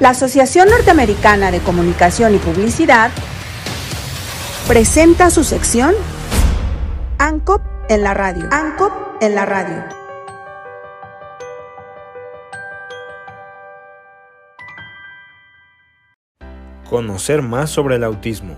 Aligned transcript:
La 0.00 0.10
Asociación 0.10 0.68
Norteamericana 0.68 1.50
de 1.50 1.58
Comunicación 1.58 2.32
y 2.32 2.38
Publicidad 2.38 3.10
presenta 4.68 5.28
su 5.28 5.42
sección 5.42 5.92
ANCOP 7.18 7.60
en 7.88 8.04
la 8.04 8.14
radio. 8.14 8.48
ANCOP 8.52 8.92
en 9.20 9.34
la 9.34 9.44
radio. 9.44 9.84
Conocer 16.88 17.42
más 17.42 17.68
sobre 17.68 17.96
el 17.96 18.04
autismo. 18.04 18.54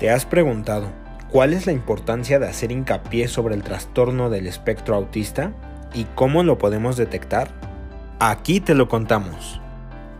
¿Te 0.00 0.10
has 0.10 0.26
preguntado 0.26 0.88
cuál 1.30 1.52
es 1.52 1.66
la 1.66 1.72
importancia 1.72 2.40
de 2.40 2.48
hacer 2.48 2.72
hincapié 2.72 3.28
sobre 3.28 3.54
el 3.54 3.62
trastorno 3.62 4.30
del 4.30 4.48
espectro 4.48 4.96
autista 4.96 5.52
y 5.94 6.06
cómo 6.16 6.42
lo 6.42 6.58
podemos 6.58 6.96
detectar? 6.96 7.52
Aquí 8.18 8.58
te 8.58 8.74
lo 8.74 8.88
contamos. 8.88 9.60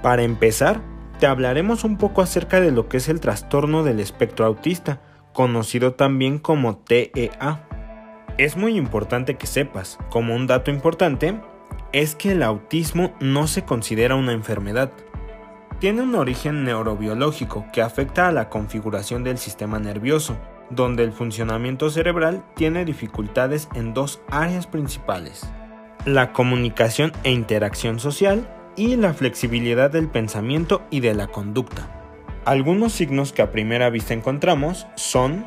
Para 0.05 0.23
empezar, 0.23 0.83
te 1.19 1.27
hablaremos 1.27 1.83
un 1.83 1.97
poco 1.97 2.21
acerca 2.21 2.61
de 2.61 2.71
lo 2.71 2.91
que 2.91 2.99
es 2.99 3.09
el 3.09 3.21
trastorno 3.21 3.85
del 3.85 4.01
espectro 4.01 4.45
autista, 4.45 5.01
conocido 5.33 5.95
también 5.95 6.39
como 6.39 6.77
TEA. 6.77 7.67
Es 8.37 8.59
muy 8.59 8.77
importante 8.77 9.37
que 9.37 9.47
sepas, 9.47 9.97
como 10.11 10.35
un 10.35 10.47
dato 10.47 10.71
importante, 10.71 11.41
es 11.95 12.17
que 12.17 12.33
el 12.33 12.43
autismo 12.43 13.15
no 13.19 13.47
se 13.47 13.65
considera 13.65 14.15
una 14.15 14.33
enfermedad. 14.33 14.93
Tiene 15.79 16.03
un 16.03 16.15
origen 16.17 16.65
neurobiológico 16.65 17.65
que 17.73 17.81
afecta 17.81 18.29
a 18.29 18.33
la 18.33 18.51
configuración 18.51 19.25
del 19.25 19.39
sistema 19.39 19.79
nervioso, 19.79 20.37
donde 20.69 21.03
el 21.03 21.13
funcionamiento 21.13 21.89
cerebral 21.89 22.45
tiene 22.57 22.85
dificultades 22.85 23.71
en 23.75 23.95
dos 23.95 24.21
áreas 24.31 24.67
principales, 24.67 25.49
la 26.05 26.35
comunicación 26.35 27.11
e 27.23 27.33
interacción 27.33 27.99
social 27.99 28.54
y 28.77 28.97
la 28.97 29.15
flexibilidad 29.15 29.91
del 29.91 30.09
pensamiento 30.09 30.83
y 30.91 31.01
de 31.01 31.15
la 31.15 31.27
conducta. 31.29 31.91
Algunos 32.45 32.93
signos 32.93 33.33
que 33.33 33.43
a 33.43 33.51
primera 33.51 33.91
vista 33.91 34.15
encontramos 34.15 34.87
son 34.97 35.47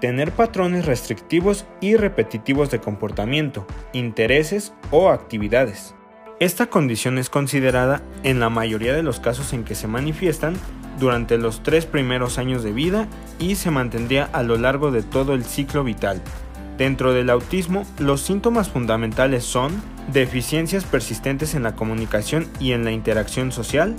tener 0.00 0.32
patrones 0.32 0.84
restrictivos 0.84 1.64
y 1.80 1.94
repetitivos 1.96 2.70
de 2.70 2.80
comportamiento, 2.80 3.66
intereses 3.92 4.74
o 4.90 5.10
actividades. 5.10 5.94
Esta 6.40 6.66
condición 6.66 7.18
es 7.18 7.30
considerada 7.30 8.02
en 8.24 8.40
la 8.40 8.50
mayoría 8.50 8.94
de 8.94 9.04
los 9.04 9.20
casos 9.20 9.52
en 9.52 9.62
que 9.62 9.76
se 9.76 9.86
manifiestan 9.86 10.56
durante 10.98 11.38
los 11.38 11.62
tres 11.62 11.86
primeros 11.86 12.38
años 12.38 12.64
de 12.64 12.72
vida 12.72 13.06
y 13.38 13.54
se 13.54 13.70
mantendría 13.70 14.28
a 14.32 14.42
lo 14.42 14.56
largo 14.56 14.90
de 14.90 15.04
todo 15.04 15.34
el 15.34 15.44
ciclo 15.44 15.84
vital. 15.84 16.20
Dentro 16.78 17.12
del 17.12 17.30
autismo, 17.30 17.86
los 18.00 18.22
síntomas 18.22 18.70
fundamentales 18.70 19.44
son 19.44 19.70
deficiencias 20.08 20.84
persistentes 20.84 21.54
en 21.54 21.62
la 21.62 21.74
comunicación 21.76 22.48
y 22.58 22.72
en 22.72 22.84
la 22.84 22.92
interacción 22.92 23.52
social, 23.52 23.96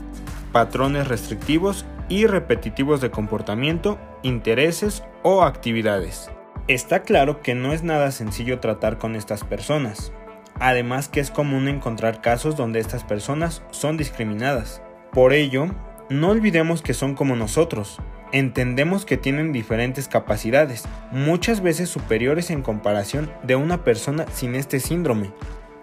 patrones 0.52 1.08
restrictivos 1.08 1.86
y 2.10 2.28
repetitivos 2.28 3.02
de 3.02 3.12
comportamiento, 3.12 3.98
intereses 4.22 5.04
o 5.24 5.44
actividades. 5.44 6.30
Está 6.68 7.02
claro 7.04 7.42
que 7.42 7.56
no 7.56 7.74
es 7.74 7.84
nada 7.84 8.12
sencillo 8.12 8.60
tratar 8.60 8.98
con 8.98 9.16
estas 9.16 9.44
personas, 9.44 10.12
además 10.60 11.10
que 11.10 11.20
es 11.20 11.32
común 11.32 11.68
encontrar 11.68 12.22
casos 12.22 12.56
donde 12.56 12.80
estas 12.80 13.04
personas 13.04 13.64
son 13.72 13.98
discriminadas. 13.98 14.82
Por 15.12 15.34
ello, 15.34 15.68
no 16.10 16.30
olvidemos 16.30 16.82
que 16.82 16.94
son 16.94 17.16
como 17.16 17.36
nosotros, 17.36 18.00
entendemos 18.32 19.06
que 19.06 19.18
tienen 19.18 19.54
diferentes 19.54 20.08
capacidades, 20.08 20.86
muchas 21.12 21.62
veces 21.62 21.90
superiores 21.90 22.50
en 22.50 22.62
comparación 22.62 23.32
de 23.44 23.56
una 23.56 23.84
persona 23.84 24.26
sin 24.34 24.56
este 24.56 24.80
síndrome, 24.80 25.32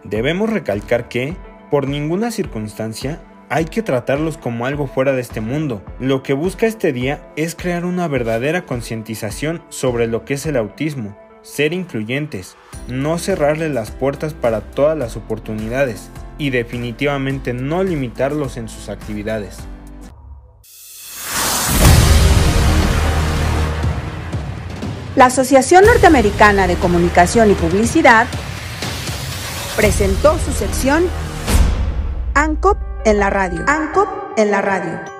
Debemos 0.04 0.50
recalcar 0.50 1.08
que, 1.08 1.36
por 1.70 1.86
ninguna 1.86 2.30
circunstancia, 2.30 3.20
hay 3.48 3.66
que 3.66 3.82
tratarlos 3.82 4.38
como 4.38 4.64
algo 4.64 4.86
fuera 4.86 5.12
de 5.12 5.20
este 5.20 5.40
mundo. 5.40 5.82
Lo 5.98 6.22
que 6.22 6.32
busca 6.32 6.66
este 6.66 6.92
día 6.92 7.20
es 7.36 7.54
crear 7.54 7.84
una 7.84 8.08
verdadera 8.08 8.64
concientización 8.64 9.62
sobre 9.68 10.06
lo 10.06 10.24
que 10.24 10.34
es 10.34 10.46
el 10.46 10.56
autismo, 10.56 11.18
ser 11.42 11.72
incluyentes, 11.72 12.56
no 12.88 13.18
cerrarle 13.18 13.68
las 13.68 13.90
puertas 13.90 14.34
para 14.34 14.60
todas 14.60 14.96
las 14.96 15.16
oportunidades 15.16 16.10
y 16.38 16.50
definitivamente 16.50 17.52
no 17.52 17.82
limitarlos 17.82 18.56
en 18.56 18.68
sus 18.68 18.88
actividades. 18.88 19.58
La 25.16 25.26
Asociación 25.26 25.84
Norteamericana 25.84 26.66
de 26.66 26.76
Comunicación 26.76 27.50
y 27.50 27.54
Publicidad 27.54 28.26
presentó 29.80 30.36
su 30.38 30.52
sección 30.52 31.04
ANCOP 32.34 32.76
en 33.06 33.18
la 33.18 33.30
radio. 33.30 33.64
ANCOP 33.66 34.08
en 34.36 34.50
la 34.50 34.60
radio. 34.60 35.19